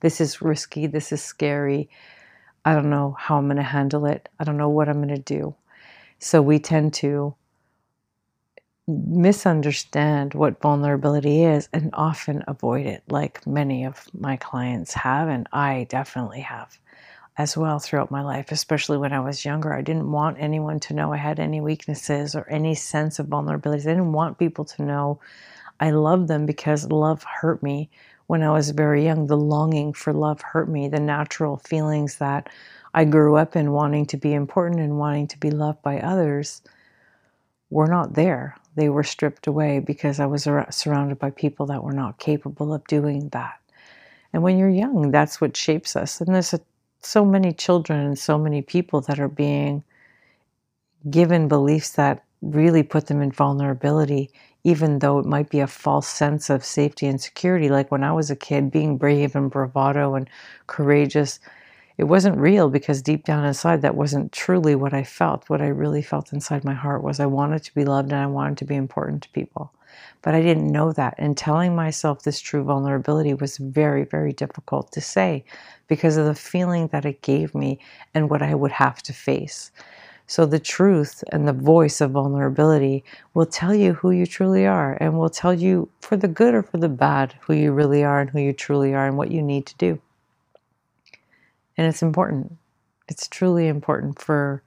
this 0.00 0.20
is 0.20 0.42
risky, 0.42 0.86
this 0.86 1.12
is 1.12 1.22
scary. 1.22 1.88
I 2.64 2.74
don't 2.74 2.90
know 2.90 3.16
how 3.18 3.38
I'm 3.38 3.46
going 3.46 3.56
to 3.56 3.62
handle 3.62 4.06
it. 4.06 4.28
I 4.38 4.44
don't 4.44 4.56
know 4.56 4.68
what 4.68 4.88
I'm 4.88 5.02
going 5.02 5.14
to 5.14 5.18
do. 5.22 5.54
So 6.18 6.42
we 6.42 6.58
tend 6.58 6.94
to 6.94 7.34
misunderstand 8.88 10.34
what 10.34 10.60
vulnerability 10.60 11.44
is 11.44 11.68
and 11.72 11.90
often 11.92 12.42
avoid 12.48 12.86
it, 12.86 13.02
like 13.08 13.46
many 13.46 13.84
of 13.84 14.06
my 14.18 14.36
clients 14.36 14.94
have, 14.94 15.28
and 15.28 15.46
I 15.52 15.86
definitely 15.90 16.40
have 16.40 16.78
as 17.36 17.56
well 17.56 17.78
throughout 17.78 18.10
my 18.10 18.22
life, 18.22 18.50
especially 18.50 18.98
when 18.98 19.12
I 19.12 19.20
was 19.20 19.44
younger. 19.44 19.72
I 19.72 19.82
didn't 19.82 20.10
want 20.10 20.38
anyone 20.40 20.80
to 20.80 20.94
know 20.94 21.12
I 21.12 21.18
had 21.18 21.38
any 21.38 21.60
weaknesses 21.60 22.34
or 22.34 22.48
any 22.48 22.74
sense 22.74 23.18
of 23.18 23.26
vulnerabilities. 23.26 23.82
I 23.82 23.94
didn't 23.94 24.12
want 24.12 24.38
people 24.38 24.64
to 24.64 24.82
know 24.82 25.20
I 25.80 25.90
loved 25.90 26.26
them 26.28 26.46
because 26.46 26.90
love 26.90 27.22
hurt 27.22 27.62
me 27.62 27.90
when 28.26 28.42
I 28.42 28.50
was 28.50 28.70
very 28.70 29.04
young. 29.04 29.26
The 29.26 29.36
longing 29.36 29.92
for 29.92 30.12
love 30.12 30.40
hurt 30.40 30.68
me, 30.68 30.88
the 30.88 30.98
natural 30.98 31.58
feelings 31.58 32.16
that 32.16 32.48
I 32.94 33.04
grew 33.04 33.36
up 33.36 33.54
in 33.54 33.72
wanting 33.72 34.06
to 34.06 34.16
be 34.16 34.34
important 34.34 34.80
and 34.80 34.98
wanting 34.98 35.28
to 35.28 35.38
be 35.38 35.50
loved 35.50 35.82
by 35.82 36.00
others 36.00 36.62
were 37.70 37.86
not 37.86 38.14
there. 38.14 38.56
They 38.78 38.88
were 38.88 39.04
stripped 39.04 39.46
away 39.46 39.80
because 39.80 40.20
I 40.20 40.26
was 40.26 40.48
surrounded 40.70 41.18
by 41.18 41.30
people 41.30 41.66
that 41.66 41.82
were 41.82 41.92
not 41.92 42.18
capable 42.18 42.72
of 42.72 42.86
doing 42.86 43.28
that. 43.30 43.58
And 44.32 44.42
when 44.42 44.58
you're 44.58 44.68
young, 44.68 45.10
that's 45.10 45.40
what 45.40 45.56
shapes 45.56 45.96
us. 45.96 46.20
And 46.20 46.34
there's 46.34 46.54
a, 46.54 46.60
so 47.00 47.24
many 47.24 47.52
children 47.52 48.00
and 48.00 48.18
so 48.18 48.38
many 48.38 48.62
people 48.62 49.00
that 49.02 49.18
are 49.18 49.28
being 49.28 49.82
given 51.10 51.48
beliefs 51.48 51.90
that 51.92 52.24
really 52.42 52.82
put 52.82 53.06
them 53.06 53.20
in 53.20 53.32
vulnerability, 53.32 54.30
even 54.64 54.98
though 54.98 55.18
it 55.18 55.26
might 55.26 55.50
be 55.50 55.60
a 55.60 55.66
false 55.66 56.06
sense 56.06 56.50
of 56.50 56.64
safety 56.64 57.06
and 57.06 57.20
security. 57.20 57.68
Like 57.68 57.90
when 57.90 58.04
I 58.04 58.12
was 58.12 58.30
a 58.30 58.36
kid, 58.36 58.70
being 58.70 58.96
brave 58.96 59.34
and 59.34 59.50
bravado 59.50 60.14
and 60.14 60.28
courageous 60.66 61.40
it 61.98 62.04
wasn't 62.04 62.38
real 62.38 62.70
because 62.70 63.02
deep 63.02 63.24
down 63.24 63.44
inside 63.44 63.82
that 63.82 63.96
wasn't 63.96 64.30
truly 64.30 64.76
what 64.76 64.94
I 64.94 65.02
felt. 65.02 65.50
What 65.50 65.60
I 65.60 65.66
really 65.66 66.00
felt 66.00 66.32
inside 66.32 66.64
my 66.64 66.72
heart 66.72 67.02
was 67.02 67.18
I 67.18 67.26
wanted 67.26 67.64
to 67.64 67.74
be 67.74 67.84
loved 67.84 68.12
and 68.12 68.22
I 68.22 68.26
wanted 68.26 68.56
to 68.58 68.64
be 68.64 68.76
important 68.76 69.24
to 69.24 69.28
people. 69.30 69.72
But 70.22 70.36
I 70.36 70.40
didn't 70.40 70.70
know 70.70 70.92
that. 70.92 71.14
And 71.18 71.36
telling 71.36 71.74
myself 71.74 72.22
this 72.22 72.38
true 72.40 72.62
vulnerability 72.62 73.34
was 73.34 73.56
very, 73.56 74.04
very 74.04 74.32
difficult 74.32 74.92
to 74.92 75.00
say 75.00 75.44
because 75.88 76.16
of 76.16 76.26
the 76.26 76.36
feeling 76.36 76.86
that 76.88 77.04
it 77.04 77.20
gave 77.22 77.52
me 77.52 77.80
and 78.14 78.30
what 78.30 78.42
I 78.42 78.54
would 78.54 78.72
have 78.72 79.02
to 79.02 79.12
face. 79.12 79.72
So, 80.28 80.46
the 80.46 80.60
truth 80.60 81.24
and 81.32 81.48
the 81.48 81.54
voice 81.54 82.00
of 82.00 82.12
vulnerability 82.12 83.02
will 83.34 83.46
tell 83.46 83.74
you 83.74 83.94
who 83.94 84.10
you 84.12 84.26
truly 84.26 84.66
are 84.66 84.96
and 85.00 85.18
will 85.18 85.30
tell 85.30 85.54
you 85.54 85.88
for 86.00 86.16
the 86.16 86.28
good 86.28 86.54
or 86.54 86.62
for 86.62 86.76
the 86.76 86.88
bad 86.88 87.34
who 87.40 87.54
you 87.54 87.72
really 87.72 88.04
are 88.04 88.20
and 88.20 88.30
who 88.30 88.38
you 88.38 88.52
truly 88.52 88.94
are 88.94 89.06
and 89.06 89.16
what 89.16 89.32
you 89.32 89.42
need 89.42 89.66
to 89.66 89.76
do. 89.76 89.98
And 91.78 91.86
it's 91.86 92.02
important. 92.02 92.58
It's 93.08 93.28
truly 93.28 93.68
important 93.68 94.20
for 94.20 94.64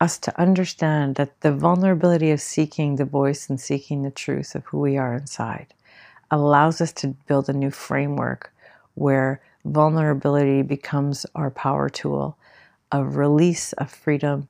us 0.00 0.18
to 0.18 0.40
understand 0.40 1.16
that 1.16 1.42
the 1.42 1.52
vulnerability 1.52 2.30
of 2.30 2.40
seeking 2.40 2.96
the 2.96 3.04
voice 3.04 3.50
and 3.50 3.60
seeking 3.60 4.04
the 4.04 4.12
truth 4.12 4.54
of 4.54 4.64
who 4.66 4.80
we 4.80 4.98
are 4.98 5.14
inside 5.14 5.74
allows 6.30 6.80
us 6.80 6.92
to 6.94 7.08
build 7.26 7.48
a 7.48 7.54
new 7.54 7.72
framework 7.72 8.52
where 8.94 9.42
vulnerability 9.64 10.62
becomes 10.62 11.26
our 11.34 11.50
power 11.50 11.90
tool 11.90 12.38
of 12.92 13.16
release, 13.16 13.72
of 13.74 13.90
freedom, 13.90 14.48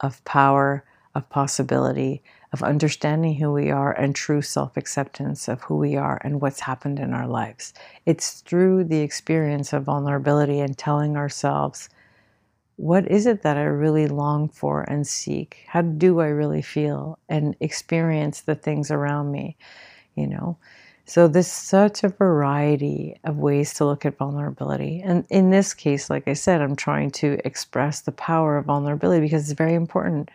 of 0.00 0.24
power, 0.24 0.84
of 1.14 1.28
possibility, 1.30 2.22
of 2.52 2.62
understanding 2.62 3.34
who 3.34 3.52
we 3.52 3.70
are 3.70 3.92
and 3.92 4.14
true 4.14 4.42
self 4.42 4.76
acceptance 4.76 5.48
of 5.48 5.62
who 5.62 5.76
we 5.76 5.96
are 5.96 6.20
and 6.22 6.40
what's 6.40 6.60
happened 6.60 6.98
in 6.98 7.12
our 7.12 7.26
lives. 7.26 7.74
It's 8.04 8.40
through 8.40 8.84
the 8.84 9.00
experience 9.00 9.72
of 9.72 9.84
vulnerability 9.84 10.60
and 10.60 10.76
telling 10.76 11.16
ourselves, 11.16 11.88
what 12.76 13.10
is 13.10 13.26
it 13.26 13.42
that 13.42 13.56
I 13.56 13.64
really 13.64 14.06
long 14.06 14.48
for 14.48 14.82
and 14.82 15.06
seek? 15.06 15.64
How 15.66 15.82
do 15.82 16.20
I 16.20 16.26
really 16.26 16.62
feel 16.62 17.18
and 17.28 17.56
experience 17.60 18.42
the 18.42 18.54
things 18.54 18.90
around 18.90 19.32
me? 19.32 19.56
You 20.14 20.26
know, 20.26 20.58
so 21.08 21.28
there's 21.28 21.46
such 21.46 22.02
a 22.02 22.08
variety 22.08 23.16
of 23.22 23.38
ways 23.38 23.72
to 23.74 23.86
look 23.86 24.04
at 24.04 24.18
vulnerability. 24.18 25.00
And 25.04 25.24
in 25.30 25.50
this 25.50 25.72
case, 25.72 26.10
like 26.10 26.26
I 26.26 26.32
said, 26.32 26.60
I'm 26.60 26.74
trying 26.74 27.12
to 27.12 27.38
express 27.44 28.00
the 28.00 28.12
power 28.12 28.58
of 28.58 28.66
vulnerability 28.66 29.20
because 29.20 29.48
it's 29.48 29.56
very 29.56 29.74
important 29.74 30.30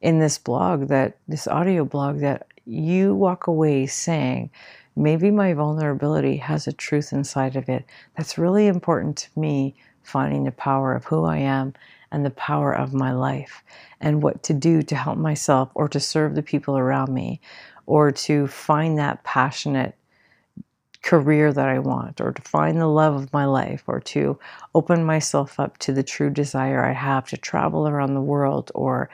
in 0.00 0.18
this 0.18 0.38
blog 0.38 0.88
that 0.88 1.16
this 1.26 1.46
audio 1.48 1.84
blog 1.84 2.20
that 2.20 2.46
you 2.64 3.14
walk 3.14 3.46
away 3.46 3.86
saying 3.86 4.50
maybe 4.94 5.30
my 5.30 5.52
vulnerability 5.54 6.36
has 6.36 6.66
a 6.66 6.72
truth 6.72 7.12
inside 7.12 7.56
of 7.56 7.68
it 7.68 7.84
that's 8.16 8.38
really 8.38 8.66
important 8.66 9.16
to 9.16 9.40
me 9.40 9.74
finding 10.02 10.44
the 10.44 10.52
power 10.52 10.94
of 10.94 11.04
who 11.04 11.24
I 11.24 11.38
am 11.38 11.74
and 12.10 12.24
the 12.24 12.30
power 12.30 12.74
of 12.74 12.94
my 12.94 13.12
life 13.12 13.62
and 14.00 14.22
what 14.22 14.42
to 14.44 14.54
do 14.54 14.82
to 14.82 14.96
help 14.96 15.18
myself 15.18 15.70
or 15.74 15.88
to 15.88 16.00
serve 16.00 16.34
the 16.34 16.42
people 16.42 16.78
around 16.78 17.12
me 17.12 17.40
or 17.86 18.10
to 18.10 18.46
find 18.46 18.98
that 18.98 19.22
passionate 19.24 19.94
career 21.02 21.52
that 21.52 21.68
I 21.68 21.78
want, 21.78 22.20
or 22.20 22.32
to 22.32 22.42
find 22.42 22.80
the 22.80 22.86
love 22.86 23.14
of 23.14 23.32
my 23.32 23.44
life, 23.44 23.84
or 23.86 24.00
to 24.00 24.38
open 24.74 25.04
myself 25.04 25.58
up 25.60 25.78
to 25.78 25.92
the 25.92 26.02
true 26.02 26.30
desire 26.30 26.84
I 26.84 26.92
have 26.92 27.28
to 27.28 27.36
travel 27.36 27.88
around 27.88 28.14
the 28.14 28.20
world, 28.20 28.70
or 28.74 29.08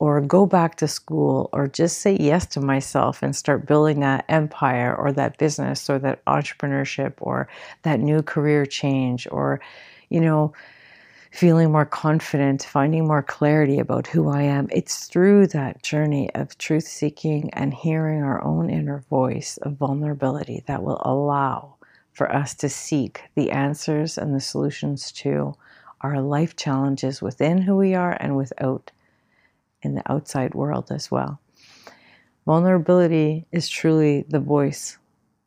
or 0.00 0.20
go 0.20 0.46
back 0.46 0.76
to 0.76 0.86
school, 0.88 1.48
or 1.52 1.66
just 1.66 1.98
say 1.98 2.16
yes 2.20 2.46
to 2.46 2.60
myself 2.60 3.22
and 3.22 3.34
start 3.34 3.66
building 3.66 4.00
that 4.00 4.24
empire, 4.28 4.94
or 4.94 5.12
that 5.12 5.38
business, 5.38 5.90
or 5.90 5.98
that 5.98 6.24
entrepreneurship, 6.26 7.14
or 7.20 7.48
that 7.82 7.98
new 8.00 8.22
career 8.22 8.66
change, 8.66 9.26
or 9.30 9.60
you 10.10 10.20
know 10.20 10.52
feeling 11.30 11.70
more 11.70 11.84
confident, 11.84 12.62
finding 12.64 13.06
more 13.06 13.22
clarity 13.22 13.78
about 13.78 14.06
who 14.06 14.28
I 14.28 14.42
am. 14.42 14.68
It's 14.70 15.06
through 15.06 15.48
that 15.48 15.82
journey 15.82 16.32
of 16.34 16.56
truth 16.58 16.86
seeking 16.86 17.50
and 17.52 17.74
hearing 17.74 18.22
our 18.22 18.42
own 18.42 18.70
inner 18.70 19.04
voice 19.10 19.58
of 19.58 19.76
vulnerability 19.76 20.62
that 20.66 20.82
will 20.82 21.00
allow 21.04 21.76
for 22.12 22.34
us 22.34 22.54
to 22.54 22.68
seek 22.68 23.22
the 23.34 23.50
answers 23.50 24.18
and 24.18 24.34
the 24.34 24.40
solutions 24.40 25.12
to 25.12 25.54
our 26.00 26.20
life 26.20 26.56
challenges 26.56 27.20
within 27.20 27.58
who 27.58 27.76
we 27.76 27.94
are 27.94 28.16
and 28.20 28.36
without 28.36 28.90
in 29.82 29.94
the 29.94 30.12
outside 30.12 30.54
world 30.54 30.90
as 30.90 31.10
well. 31.10 31.40
Vulnerability 32.46 33.46
is 33.52 33.68
truly 33.68 34.24
the 34.28 34.40
voice 34.40 34.98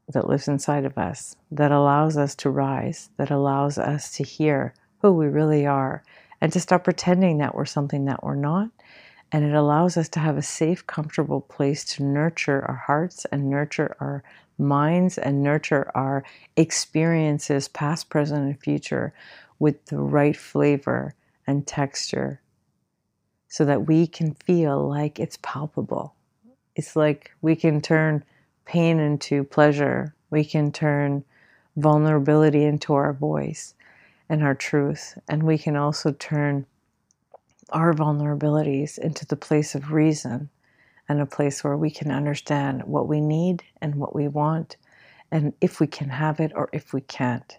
that 0.10 0.28
lives 0.28 0.48
inside 0.48 0.86
of 0.86 0.98
us, 0.98 1.36
that 1.50 1.72
allows 1.72 2.18
us 2.18 2.36
to 2.36 2.50
rise, 2.50 3.10
that 3.18 3.32
allows 3.32 3.78
us 3.78 4.12
to 4.12 4.24
hear 4.24 4.74
who 5.02 5.12
we 5.12 5.28
really 5.28 5.66
are 5.66 6.04
and 6.40 6.52
to 6.54 6.60
stop 6.60 6.84
pretending 6.84 7.38
that 7.38 7.56
we're 7.56 7.66
something 7.66 8.06
that 8.06 8.24
we're 8.24 8.36
not. 8.36 8.70
And 9.32 9.46
it 9.46 9.54
allows 9.54 9.96
us 9.96 10.10
to 10.10 10.20
have 10.20 10.38
a 10.38 10.42
safe, 10.42 10.86
comfortable 10.88 11.42
place 11.42 11.86
to 11.96 12.04
nurture 12.04 12.66
our 12.68 12.76
hearts 12.76 13.26
and 13.32 13.50
nurture 13.50 13.96
our 14.00 14.24
minds 14.58 15.18
and 15.18 15.42
nurture 15.42 15.90
our 15.96 16.24
experiences, 16.58 17.68
past, 17.68 18.10
present, 18.10 18.46
and 18.46 18.60
future, 18.60 19.14
with 19.60 19.86
the 19.86 20.00
right 20.00 20.36
flavor 20.36 21.14
and 21.48 21.66
texture 21.66 22.42
so 23.48 23.66
that 23.66 23.88
we 23.88 24.08
can 24.08 24.34
feel 24.34 24.88
like 24.88 25.20
it's 25.20 25.38
palpable. 25.42 26.16
It's 26.76 26.96
like 26.96 27.32
we 27.42 27.56
can 27.56 27.82
turn 27.82 28.24
pain 28.66 29.00
into 29.00 29.44
pleasure, 29.44 30.16
we 30.30 30.44
can 30.46 30.72
turn 30.72 31.24
vulnerability 31.76 32.64
into 32.64 32.94
our 32.94 33.14
voice 33.14 33.76
and 34.32 34.42
our 34.42 34.56
truth. 34.56 35.20
And 35.28 35.44
we 35.44 35.58
can 35.58 35.76
also 35.76 36.14
turn 36.14 36.66
our 37.70 37.94
vulnerabilities 37.94 38.98
into 38.98 39.26
the 39.26 39.36
place 39.36 39.76
of 39.76 39.92
reason 39.92 40.50
and 41.10 41.20
a 41.20 41.26
place 41.26 41.64
where 41.66 41.76
we 41.76 41.92
can 41.92 42.12
understand 42.12 42.84
what 42.86 43.10
we 43.10 43.20
need 43.20 43.62
and 43.82 43.96
what 43.96 44.16
we 44.16 44.30
want 44.30 44.78
and 45.32 45.52
if 45.60 45.82
we 45.82 45.88
can 45.88 46.08
have 46.08 46.40
it 46.40 46.54
or 46.56 46.70
if 46.72 46.94
we 46.94 47.02
can't. 47.02 47.58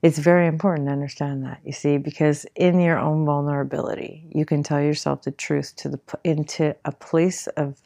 It's 0.00 0.18
very 0.18 0.46
important 0.46 0.88
to 0.88 0.92
understand 0.92 1.44
that, 1.44 1.60
you 1.66 1.72
see, 1.72 1.98
because 1.98 2.46
in 2.56 2.80
your 2.80 2.98
own 2.98 3.26
vulnerability, 3.26 4.24
you 4.34 4.46
can 4.46 4.62
tell 4.62 4.80
yourself 4.80 5.22
the 5.22 5.30
truth 5.30 5.76
to 5.76 5.90
the 5.90 6.00
into 6.24 6.74
a 6.86 6.92
place 6.92 7.46
of 7.48 7.78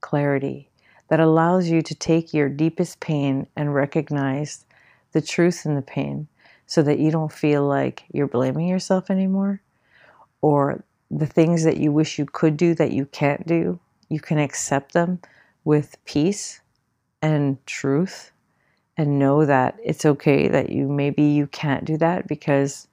clarity 0.00 0.70
that 1.08 1.20
allows 1.20 1.68
you 1.68 1.82
to 1.82 1.94
take 1.94 2.32
your 2.32 2.48
deepest 2.48 3.00
pain 3.00 3.46
and 3.54 3.74
recognize 3.74 4.64
the 5.12 5.20
truth 5.20 5.66
in 5.66 5.74
the 5.74 5.82
pain 5.82 6.26
so 6.70 6.82
that 6.82 7.00
you 7.00 7.10
don't 7.10 7.32
feel 7.32 7.66
like 7.66 8.04
you're 8.12 8.28
blaming 8.28 8.68
yourself 8.68 9.10
anymore? 9.10 9.60
Or 10.40 10.84
the 11.10 11.26
things 11.26 11.64
that 11.64 11.78
you 11.78 11.90
wish 11.90 12.16
you 12.16 12.26
could 12.26 12.56
do 12.56 12.76
that 12.76 12.92
you 12.92 13.06
can't 13.06 13.44
do, 13.44 13.80
you 14.08 14.20
can 14.20 14.38
accept 14.38 14.92
them 14.92 15.18
with 15.64 15.96
peace 16.04 16.60
and 17.20 17.58
truth 17.66 18.30
and 18.96 19.18
know 19.18 19.44
that 19.44 19.78
it's 19.82 20.06
okay 20.06 20.46
that 20.46 20.70
you 20.70 20.86
maybe 20.86 21.24
you 21.24 21.48
can't 21.48 21.84
do 21.84 21.96
that 21.96 22.28
because 22.28 22.86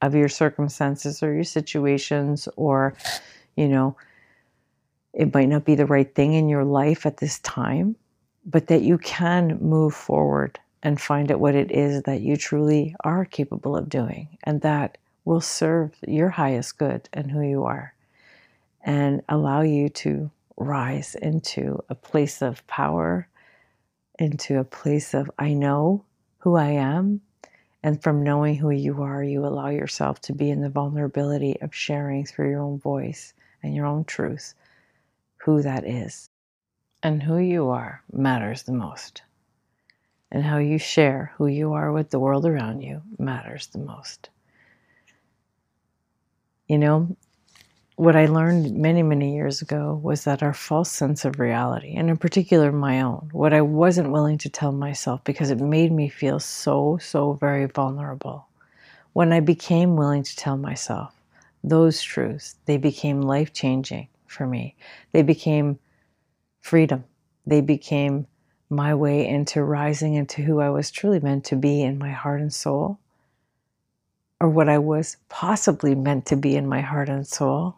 of 0.00 0.14
your 0.14 0.30
circumstances 0.30 1.22
or 1.22 1.34
your 1.34 1.44
situations 1.44 2.48
or 2.56 2.94
you 3.56 3.68
know 3.68 3.94
it 5.12 5.34
might 5.34 5.50
not 5.50 5.66
be 5.66 5.74
the 5.74 5.84
right 5.84 6.14
thing 6.14 6.32
in 6.32 6.48
your 6.48 6.64
life 6.64 7.04
at 7.04 7.18
this 7.18 7.40
time 7.40 7.94
but 8.46 8.68
that 8.68 8.80
you 8.80 8.96
can 8.96 9.58
move 9.60 9.94
forward 9.94 10.58
and 10.82 11.00
find 11.00 11.30
out 11.30 11.40
what 11.40 11.54
it 11.54 11.70
is 11.70 12.02
that 12.02 12.20
you 12.20 12.36
truly 12.36 12.94
are 13.04 13.24
capable 13.24 13.76
of 13.76 13.88
doing 13.88 14.38
and 14.44 14.60
that 14.62 14.98
will 15.24 15.40
serve 15.40 15.94
your 16.06 16.30
highest 16.30 16.78
good 16.78 17.08
and 17.12 17.30
who 17.30 17.42
you 17.42 17.64
are 17.64 17.94
and 18.82 19.22
allow 19.28 19.60
you 19.60 19.88
to 19.88 20.30
rise 20.56 21.14
into 21.14 21.82
a 21.88 21.94
place 21.94 22.42
of 22.42 22.66
power, 22.66 23.28
into 24.18 24.58
a 24.58 24.64
place 24.64 25.14
of 25.14 25.30
I 25.38 25.52
know 25.52 26.04
who 26.38 26.56
I 26.56 26.70
am. 26.70 27.20
And 27.82 28.02
from 28.02 28.22
knowing 28.22 28.56
who 28.56 28.70
you 28.70 29.02
are, 29.02 29.24
you 29.24 29.44
allow 29.44 29.68
yourself 29.68 30.20
to 30.22 30.34
be 30.34 30.50
in 30.50 30.60
the 30.60 30.68
vulnerability 30.68 31.58
of 31.62 31.74
sharing 31.74 32.26
through 32.26 32.50
your 32.50 32.60
own 32.60 32.78
voice 32.78 33.32
and 33.62 33.74
your 33.74 33.86
own 33.86 34.04
truth 34.04 34.54
who 35.38 35.62
that 35.62 35.86
is. 35.86 36.28
And 37.02 37.22
who 37.22 37.38
you 37.38 37.70
are 37.70 38.02
matters 38.12 38.64
the 38.64 38.72
most 38.72 39.22
and 40.32 40.44
how 40.44 40.58
you 40.58 40.78
share 40.78 41.32
who 41.36 41.46
you 41.46 41.72
are 41.72 41.92
with 41.92 42.10
the 42.10 42.18
world 42.18 42.46
around 42.46 42.80
you 42.82 43.02
matters 43.18 43.66
the 43.68 43.78
most. 43.78 44.30
You 46.68 46.78
know, 46.78 47.16
what 47.96 48.16
I 48.16 48.26
learned 48.26 48.76
many, 48.76 49.02
many 49.02 49.34
years 49.34 49.60
ago 49.60 50.00
was 50.02 50.24
that 50.24 50.42
our 50.42 50.54
false 50.54 50.90
sense 50.90 51.24
of 51.26 51.38
reality, 51.38 51.94
and 51.96 52.08
in 52.08 52.16
particular 52.16 52.72
my 52.72 53.02
own, 53.02 53.28
what 53.32 53.52
I 53.52 53.60
wasn't 53.60 54.12
willing 54.12 54.38
to 54.38 54.48
tell 54.48 54.72
myself 54.72 55.22
because 55.24 55.50
it 55.50 55.60
made 55.60 55.92
me 55.92 56.08
feel 56.08 56.38
so, 56.40 56.98
so 57.02 57.34
very 57.34 57.66
vulnerable. 57.66 58.46
When 59.12 59.32
I 59.32 59.40
became 59.40 59.96
willing 59.96 60.22
to 60.22 60.36
tell 60.36 60.56
myself 60.56 61.12
those 61.62 62.00
truths, 62.00 62.56
they 62.64 62.78
became 62.78 63.20
life 63.20 63.52
changing 63.52 64.08
for 64.26 64.46
me. 64.46 64.76
They 65.12 65.22
became 65.22 65.78
freedom. 66.62 67.04
They 67.46 67.60
became 67.60 68.26
my 68.70 68.94
way 68.94 69.26
into 69.26 69.62
rising 69.62 70.14
into 70.14 70.42
who 70.42 70.60
I 70.60 70.70
was 70.70 70.90
truly 70.92 71.18
meant 71.18 71.44
to 71.46 71.56
be 71.56 71.82
in 71.82 71.98
my 71.98 72.12
heart 72.12 72.40
and 72.40 72.52
soul, 72.52 72.98
or 74.40 74.48
what 74.48 74.68
I 74.68 74.78
was 74.78 75.16
possibly 75.28 75.94
meant 75.96 76.24
to 76.26 76.36
be 76.36 76.56
in 76.56 76.68
my 76.68 76.80
heart 76.80 77.08
and 77.08 77.26
soul. 77.26 77.76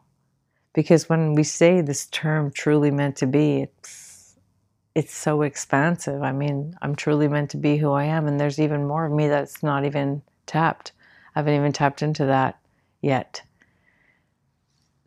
Because 0.75 1.09
when 1.09 1.35
we 1.35 1.43
say 1.43 1.81
this 1.81 2.07
term 2.07 2.51
truly 2.51 2.91
meant 2.91 3.17
to 3.17 3.27
be 3.27 3.63
it's 3.63 4.37
it's 4.95 5.15
so 5.15 5.43
expansive. 5.43 6.23
I 6.23 6.33
mean 6.33 6.77
i'm 6.83 6.95
truly 6.95 7.29
meant 7.29 7.51
to 7.51 7.57
be 7.57 7.79
who 7.79 7.93
i 7.93 8.05
am 8.05 8.27
and 8.27 8.39
there's 8.39 8.59
even 8.59 8.87
more 8.87 9.07
of 9.07 9.13
me 9.13 9.29
that's 9.29 9.63
not 9.63 9.85
even 9.85 10.23
tapped. 10.47 10.93
I 11.35 11.39
haven't 11.39 11.55
even 11.55 11.73
tapped 11.73 12.03
into 12.03 12.27
that 12.27 12.59
yet 13.01 13.43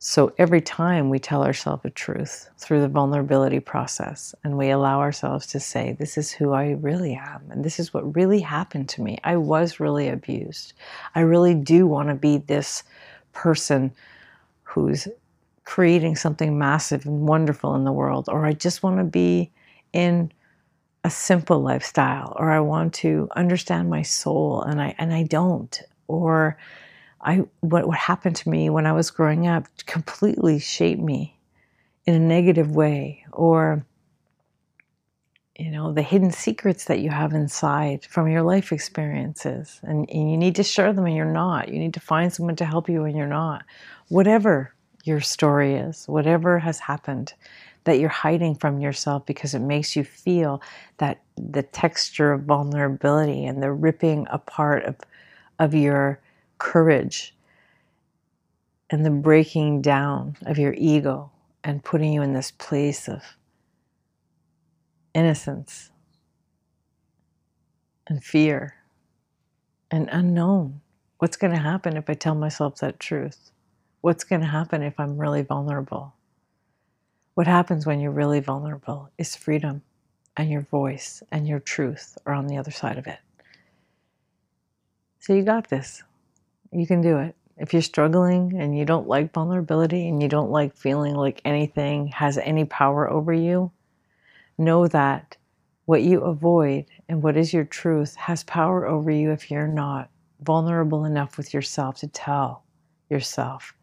so 0.08 0.32
every 0.38 0.62
time 0.62 1.10
we 1.10 1.18
tell 1.18 1.44
ourselves 1.44 1.84
a 1.84 1.90
truth 1.90 2.52
through 2.60 2.80
the 2.80 2.88
vulnerability 2.88 3.60
process 3.60 4.36
and 4.44 4.56
we 4.56 4.70
allow 4.70 5.00
ourselves 5.00 5.48
to 5.48 5.60
say, 5.60 5.94
This 5.98 6.16
is 6.16 6.32
who 6.32 6.54
I 6.54 6.74
really 6.74 7.16
am, 7.16 7.42
and 7.50 7.66
this 7.66 7.80
is 7.80 7.92
what 7.92 8.16
really 8.16 8.40
happened 8.40 8.88
to 8.90 9.02
me. 9.02 9.18
I 9.24 9.38
was 9.38 9.80
really 9.80 10.10
abused. 10.10 10.74
I 11.16 11.22
really 11.22 11.56
do 11.56 11.88
want 11.88 12.10
to 12.10 12.14
be 12.14 12.38
this 12.38 12.84
person 13.34 13.92
who's 14.62 15.08
creating 15.64 16.18
something 16.18 16.56
massive 16.56 17.08
and 17.08 17.28
wonderful 17.28 17.74
in 17.74 17.84
the 17.84 17.92
world, 17.92 18.30
or 18.30 18.46
I 18.46 18.54
just 18.54 18.84
want 18.84 19.00
to 19.00 19.06
be 19.06 19.50
in 19.92 20.32
a 21.04 21.10
simple 21.10 21.62
lifestyle, 21.62 22.36
or 22.38 22.52
I 22.52 22.60
want 22.60 22.94
to 22.96 23.28
understand 23.36 23.90
my 23.90 24.04
soul 24.04 24.62
and 24.62 24.80
I 24.80 24.94
and 25.00 25.12
I 25.12 25.24
don't, 25.24 25.82
or 26.08 26.60
I 27.26 27.44
what 27.62 27.88
what 27.88 27.98
happened 27.98 28.36
to 28.38 28.50
me 28.50 28.70
when 28.70 28.86
I 28.86 28.94
was 28.94 29.10
growing 29.10 29.48
up 29.48 29.66
completely 29.88 30.60
shaped 30.60 31.02
me 31.02 31.38
in 32.06 32.14
a 32.14 32.20
negative 32.20 32.76
way, 32.76 33.26
or 33.34 33.84
you 35.58 35.72
know 35.72 35.92
the 35.92 36.04
hidden 36.04 36.32
secrets 36.32 36.86
that 36.86 37.00
you 37.00 37.10
have 37.10 37.34
inside 37.34 38.06
from 38.06 38.30
your 38.30 38.44
life 38.44 38.72
experiences. 38.72 39.80
And, 39.82 40.08
and 40.10 40.32
you 40.32 40.38
need 40.38 40.56
to 40.56 40.64
share 40.64 40.94
them 40.94 41.08
and 41.08 41.16
you're 41.16 41.26
not. 41.26 41.70
You 41.70 41.80
need 41.80 41.96
to 41.96 42.00
find 42.00 42.32
someone 42.32 42.56
to 42.58 42.66
help 42.66 42.88
you 42.88 43.06
and 43.06 43.18
you're 43.18 43.28
not. 43.28 43.66
Whatever 44.10 44.74
your 45.04 45.20
story 45.20 45.76
is, 45.76 46.06
whatever 46.08 46.60
has 46.60 46.80
happened 46.80 47.34
that 47.86 48.00
you're 48.00 48.10
hiding 48.10 48.56
from 48.56 48.80
yourself 48.80 49.26
because 49.26 49.54
it 49.54 49.60
makes 49.60 49.96
you 49.96 50.04
feel 50.04 50.62
that 50.98 51.22
the 51.38 51.64
texture 51.64 52.34
of 52.34 52.44
vulnerability 52.44 53.46
and 53.46 53.64
the 53.64 53.72
ripping 53.72 54.28
apart 54.30 54.84
of, 54.86 54.96
of 55.60 55.74
your 55.74 56.20
courage 56.58 57.36
and 58.90 59.06
the 59.06 59.12
breaking 59.12 59.82
down 59.82 60.38
of 60.46 60.58
your 60.58 60.74
ego 60.78 61.32
and 61.64 61.84
putting 61.84 62.14
you 62.14 62.22
in 62.22 62.34
this 62.34 62.52
place 62.52 63.08
of 63.08 63.24
innocence 65.14 65.92
and 68.08 68.24
fear 68.24 68.76
and 69.90 70.10
unknown. 70.12 70.82
What's 71.18 71.38
going 71.38 71.54
to 71.54 71.60
happen 71.60 71.98
if 71.98 72.10
I 72.10 72.14
tell 72.14 72.36
myself 72.36 72.78
that 72.78 73.00
truth? 73.00 73.52
what's 74.06 74.24
going 74.24 74.42
to 74.42 74.46
happen 74.46 74.84
if 74.84 75.00
I'm 75.00 75.18
really 75.18 75.42
vulnerable? 75.42 76.14
What 77.34 77.48
happens 77.48 77.88
when 77.88 78.00
you're 78.00 78.12
really 78.12 78.40
vulnerable 78.40 79.10
is 79.18 79.36
freedom, 79.36 79.82
and 80.38 80.48
your 80.48 80.62
voice 80.62 81.24
and 81.32 81.48
your 81.48 81.60
truth 81.60 82.16
are 82.28 82.34
on 82.36 82.46
the 82.46 82.56
other 82.56 82.70
side 82.70 83.00
of 83.00 83.08
it. 83.08 83.18
So 85.18 85.34
you 85.34 85.42
got 85.42 85.72
this. 85.72 86.04
You 86.72 86.88
can 86.88 87.02
do 87.02 87.18
it. 87.18 87.36
If 87.58 87.72
you're 87.72 87.82
struggling 87.82 88.60
and 88.60 88.78
you 88.78 88.84
don't 88.84 89.08
like 89.08 89.34
vulnerability 89.34 90.10
and 90.10 90.22
you 90.22 90.28
don't 90.28 90.52
like 90.52 90.76
feeling 90.76 91.16
like 91.16 91.42
anything 91.46 92.08
has 92.08 92.38
any 92.38 92.66
power 92.66 93.10
over 93.10 93.32
you, 93.34 93.72
know 94.58 94.88
that 94.88 95.38
what 95.86 96.02
you 96.02 96.22
avoid 96.22 96.86
and 97.08 97.24
what 97.24 97.38
is 97.38 97.54
your 97.54 97.64
truth 97.64 98.16
has 98.16 98.44
power 98.44 98.86
over 98.86 99.10
you 99.12 99.32
if 99.32 99.50
you're 99.50 99.68
not 99.68 100.10
vulnerable 100.42 101.06
enough 101.06 101.38
with 101.38 101.54
yourself 101.54 101.98
to 101.98 102.08
tell 102.08 102.64
yourself 103.10 103.74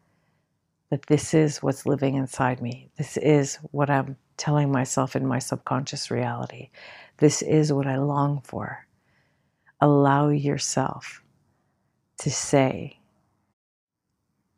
that 0.89 1.07
this 1.07 1.33
is 1.33 1.63
what's 1.63 1.87
living 1.87 2.15
inside 2.15 2.61
me. 2.61 2.91
This 2.97 3.17
is 3.17 3.55
what 3.71 3.89
I'm 3.89 4.15
telling 4.37 4.71
myself 4.71 5.15
in 5.15 5.25
my 5.25 5.39
subconscious 5.39 6.11
reality. 6.11 6.69
This 7.17 7.41
is 7.41 7.73
what 7.73 7.87
I 7.87 7.97
long 7.97 8.41
for. 8.43 8.85
Allow 9.81 10.29
yourself 10.29 11.22
to 12.23 12.31
say, 12.31 12.99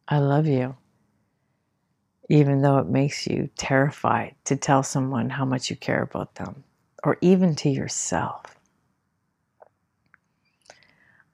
I 0.08 0.20
love 0.20 0.48
you, 0.48 0.76
even 2.30 2.62
though 2.62 2.78
it 2.78 2.88
makes 2.88 3.28
you 3.28 3.50
terrified 3.58 4.36
to 4.46 4.56
tell 4.56 4.84
someone 4.84 5.30
how 5.30 5.46
much 5.46 5.70
you 5.70 5.76
care 5.76 6.02
about 6.02 6.36
them, 6.36 6.64
or 7.04 7.18
even 7.22 7.56
to 7.56 7.70
yourself. 7.70 8.60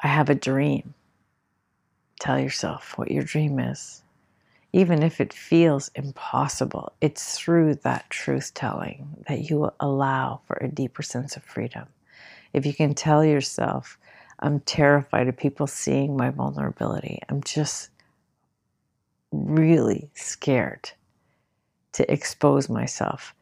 I 0.01 0.07
have 0.07 0.29
a 0.29 0.35
dream. 0.35 0.93
Tell 2.19 2.39
yourself 2.39 2.97
what 2.97 3.11
your 3.11 3.23
dream 3.23 3.59
is 3.59 4.03
even 4.73 5.03
if 5.03 5.19
it 5.19 5.33
feels 5.33 5.91
impossible, 5.95 6.93
it's 7.01 7.37
through 7.37 7.75
that 7.75 8.09
truth 8.09 8.53
telling 8.53 9.25
that 9.27 9.49
you 9.49 9.57
will 9.57 9.73
allow 9.79 10.39
for 10.47 10.57
a 10.61 10.69
deeper 10.69 11.01
sense 11.01 11.35
of 11.35 11.43
freedom. 11.43 11.87
If 12.53 12.65
you 12.65 12.73
can 12.73 12.93
tell 12.93 13.23
yourself, 13.23 13.97
I'm 14.41 14.59
terrified 14.61 15.27
of 15.27 15.37
people 15.37 15.67
seeing 15.67 16.17
my 16.17 16.29
vulnerability, 16.29 17.19
I'm 17.29 17.41
just 17.43 17.89
really 19.31 20.09
scared 20.13 20.91
to 21.93 22.11
expose 22.11 22.69
myself, 22.69 23.35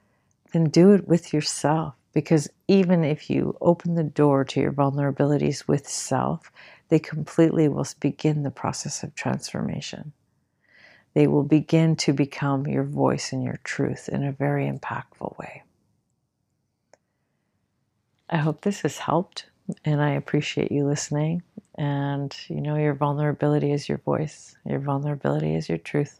then 0.53 0.65
do 0.65 0.91
it 0.91 1.07
with 1.07 1.33
yourself. 1.33 1.95
Because 2.11 2.49
even 2.67 3.03
if 3.03 3.29
you 3.29 3.55
open 3.61 3.93
the 3.93 4.03
door 4.03 4.43
to 4.43 4.59
your 4.59 4.73
vulnerabilities 4.73 5.67
with 5.67 5.87
self, 5.87 6.51
they 6.89 6.97
completely 6.97 7.69
will 7.69 7.85
begin 7.99 8.41
the 8.41 8.49
process 8.49 9.03
of 9.03 9.13
transformation 9.13 10.11
they 11.13 11.27
will 11.27 11.43
begin 11.43 11.95
to 11.97 12.13
become 12.13 12.67
your 12.67 12.83
voice 12.83 13.33
and 13.33 13.43
your 13.43 13.59
truth 13.63 14.09
in 14.09 14.23
a 14.23 14.31
very 14.31 14.69
impactful 14.69 15.37
way. 15.37 15.63
I 18.29 18.37
hope 18.37 18.61
this 18.61 18.81
has 18.81 18.99
helped 18.99 19.47
and 19.85 20.01
I 20.01 20.11
appreciate 20.11 20.71
you 20.71 20.85
listening. 20.85 21.43
And 21.75 22.35
you 22.47 22.61
know, 22.61 22.75
your 22.75 22.93
vulnerability 22.93 23.71
is 23.71 23.87
your 23.87 23.99
voice, 23.99 24.55
your 24.65 24.79
vulnerability 24.79 25.55
is 25.55 25.69
your 25.69 25.77
truth. 25.77 26.19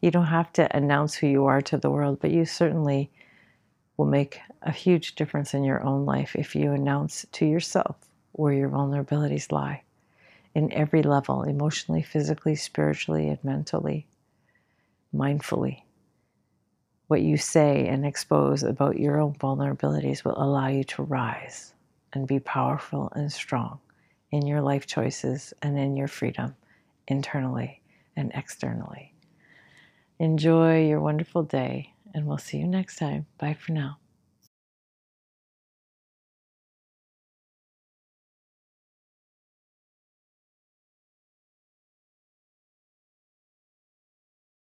You 0.00 0.10
don't 0.10 0.26
have 0.26 0.52
to 0.54 0.76
announce 0.76 1.14
who 1.14 1.26
you 1.28 1.46
are 1.46 1.62
to 1.62 1.78
the 1.78 1.90
world, 1.90 2.18
but 2.20 2.32
you 2.32 2.44
certainly 2.44 3.10
will 3.96 4.06
make 4.06 4.40
a 4.62 4.72
huge 4.72 5.14
difference 5.14 5.54
in 5.54 5.64
your 5.64 5.82
own 5.82 6.04
life 6.04 6.34
if 6.34 6.56
you 6.56 6.72
announce 6.72 7.24
to 7.32 7.46
yourself 7.46 7.96
where 8.32 8.52
your 8.52 8.68
vulnerabilities 8.68 9.52
lie 9.52 9.82
in 10.54 10.72
every 10.72 11.02
level 11.02 11.42
emotionally, 11.42 12.02
physically, 12.02 12.54
spiritually, 12.54 13.28
and 13.28 13.42
mentally 13.44 14.06
mindfully. 15.14 15.82
What 17.06 17.22
you 17.22 17.36
say 17.36 17.86
and 17.86 18.06
expose 18.06 18.62
about 18.62 18.98
your 18.98 19.20
own 19.20 19.34
vulnerabilities 19.34 20.24
will 20.24 20.36
allow 20.36 20.68
you 20.68 20.84
to 20.84 21.02
rise 21.02 21.74
and 22.12 22.26
be 22.26 22.40
powerful 22.40 23.10
and 23.14 23.32
strong 23.32 23.80
in 24.30 24.46
your 24.46 24.60
life 24.60 24.86
choices 24.86 25.54
and 25.62 25.78
in 25.78 25.96
your 25.96 26.08
freedom 26.08 26.56
internally 27.08 27.80
and 28.16 28.32
externally. 28.34 29.14
Enjoy 30.18 30.86
your 30.86 31.00
wonderful 31.00 31.42
day, 31.42 31.94
and 32.14 32.26
we'll 32.26 32.38
see 32.38 32.58
you 32.58 32.66
next 32.66 32.96
time. 32.96 33.26
Bye 33.38 33.54
for 33.54 33.72
now. 33.72 33.98